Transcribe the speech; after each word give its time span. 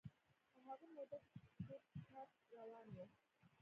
په 0.53 0.59
هغه 0.67 0.87
موده 0.95 1.17
کې 1.27 1.37
چې 1.53 1.75
په 1.93 1.99
کور 2.07 2.27
کې 2.33 2.41
کار 2.49 2.59
روان 2.65 2.87
و. 2.95 2.97